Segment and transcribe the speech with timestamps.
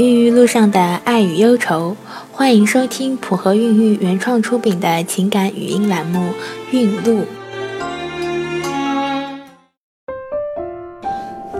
[0.00, 1.94] 孕育路上的爱与忧愁，
[2.32, 6.20] 欢迎收听普和孕育原创出品的情感语音栏目
[6.70, 7.20] 《孕路》。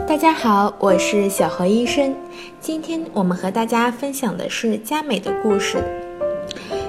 [0.09, 2.17] 大家好，我是小何医生。
[2.59, 5.77] 今天我们和大家分享的是佳美的故事。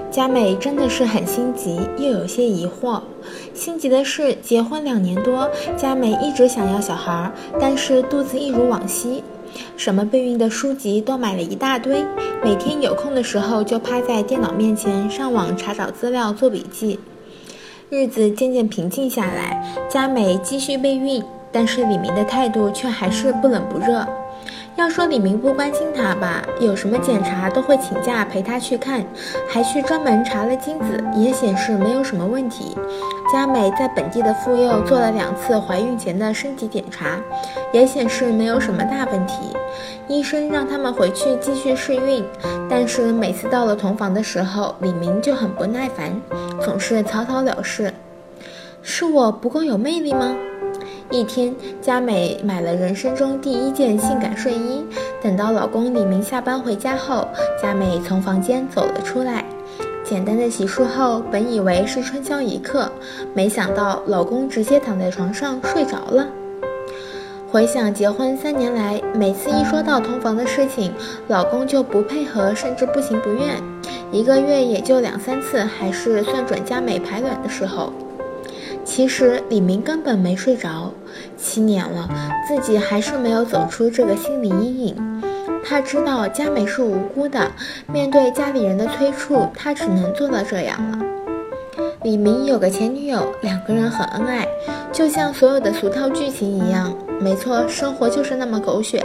[0.09, 3.01] 佳美真的是很心急，又有些疑惑。
[3.53, 7.29] 心急的是，结婚两年多，佳美一直想要小孩，
[7.59, 9.21] 但是肚子一如往昔。
[9.77, 12.03] 什么备孕的书籍都买了一大堆，
[12.43, 16.99] 每天有空的时候就趴在电脑面前上网查找资料做笔记。
[17.89, 24.07] 日子渐渐平静下来，佳美继续备孕，但是李明的态度却还是不冷不热。
[24.77, 29.05] 要说李明不关心她吧，有什么检查都会请假陪她去看，
[29.49, 32.77] 还去专门查了精子，也显示没有什么问题。
[33.31, 37.17] 佳美在本地的妇幼做了两次怀孕前的身体检查，
[37.71, 39.55] 也显示没有什么大问题。
[40.09, 42.25] 医生让他们回去继续试孕，
[42.69, 46.21] 但是每次到了同房的时候，李明就很不耐烦，
[46.59, 47.93] 总是草草了事。
[48.81, 50.35] 是我不够有魅力吗？
[51.09, 54.85] 一天，佳美买了人生中第一件性感睡衣。
[55.21, 57.25] 等到老公李明下班回家后，
[57.61, 59.45] 佳美从房间走了出来。
[60.11, 62.91] 简单的洗漱后，本以为是春宵一刻，
[63.33, 66.27] 没想到老公直接躺在床上睡着了。
[67.49, 70.91] 回想结婚三年来，每次一说到同房的事情，
[71.29, 73.55] 老公就不配合，甚至不情不愿。
[74.11, 77.93] 一个月也就两三次，还是算准佳美排卵的时候。
[78.83, 80.91] 其实李明根本没睡着，
[81.37, 82.09] 七年了，
[82.45, 85.10] 自己还是没有走出这个心理阴影。
[85.63, 87.51] 他知道佳美是无辜的，
[87.87, 90.99] 面对家里人的催促，他只能做到这样了。
[92.03, 94.47] 李明有个前女友，两个人很恩爱，
[94.91, 96.93] 就像所有的俗套剧情一样。
[97.19, 99.03] 没错，生活就是那么狗血。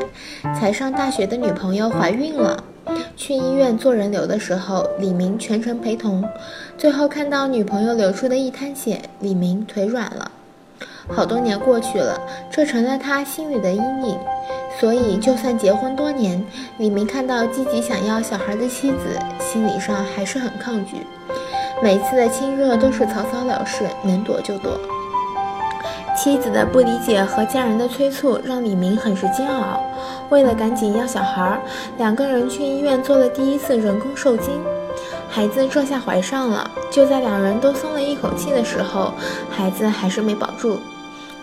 [0.59, 2.65] 才上大学的女朋友怀孕了。
[3.15, 6.25] 去医院做人流的时候，李明全程陪同。
[6.79, 10.31] 最后看到女朋友流出的一滩血，李明腿软了。
[11.09, 12.19] 好多年过去了，
[12.51, 14.19] 这成了他心里的阴影。
[14.79, 16.45] 所以，就算结婚多年，
[16.79, 21.07] 李明看到积极想要小孩的妻子，心理上还是很抗拒。
[21.83, 24.79] 每次的亲热都是草草了事，能躲就躲。
[26.17, 29.83] 妻子的不理解和家人的催促让李明很是煎熬。
[30.31, 31.61] 为了赶紧要小孩，
[31.99, 34.61] 两个人去医院做了第一次人工受精，
[35.29, 36.71] 孩子这下怀上了。
[36.91, 39.13] 就在两人都松了一口气的时候，
[39.51, 40.81] 孩子还是没保住。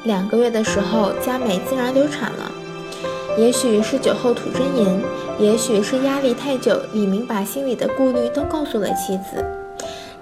[0.04, 2.52] 两个月的时候，佳美自然流产了。
[3.36, 5.02] 也许是酒后吐真言，
[5.40, 9.44] 也许是压力太久，李明把心里的顾虑都告诉了妻子。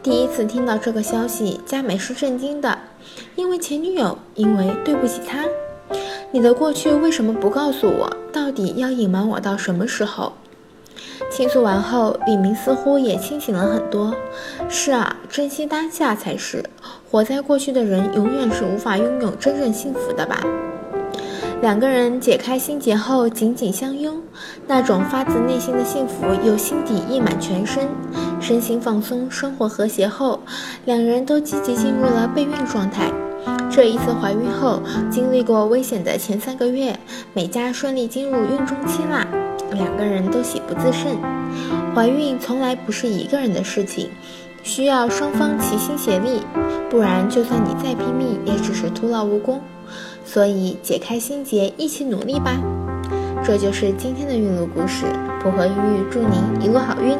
[0.01, 2.77] 第一次听到这个消息，佳美是震惊的。
[3.35, 5.45] 因为前女友，因为对不起他，
[6.31, 8.09] 你的过去为什么不告诉我？
[8.31, 10.31] 到底要隐瞒我到什么时候？
[11.29, 14.16] 倾诉完后，李明似乎也清醒了很多。
[14.69, 16.63] 是啊，珍惜当下才是。
[17.09, 20.41] 活在过去的人，永远是无法拥有真正幸福的吧。
[21.61, 24.19] 两个人解开心结后，紧紧相拥，
[24.66, 27.88] 那种发自内心的幸福由心底溢满全身，
[28.41, 30.39] 身心放松，生活和谐后，
[30.85, 33.11] 两人都积极进入了备孕状态。
[33.69, 36.99] 这一次怀孕后，经历过危险的前三个月，
[37.33, 39.28] 美嘉顺利进入孕中期啦，
[39.72, 41.16] 两个人都喜不自胜。
[41.93, 44.09] 怀孕从来不是一个人的事情，
[44.63, 46.41] 需要双方齐心协力，
[46.89, 49.61] 不然就算你再拼命，也只是徒劳无功。
[50.23, 52.57] 所以解开心结，一起努力吧！
[53.44, 55.05] 这就是今天的运路故事。
[55.41, 57.17] 普和孕育祝您一路好运。